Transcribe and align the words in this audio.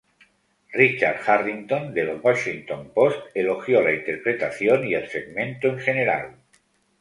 Richard 0.79 1.19
Harrington, 1.27 1.93
del 1.93 2.09
"Washington 2.23 2.89
Post", 2.91 3.19
elogió 3.35 3.81
la 3.83 3.93
interpretación 3.93 4.87
y 4.87 4.95
el 4.95 5.07
segmento 5.09 5.67
en 5.67 5.77
general. 5.77 6.35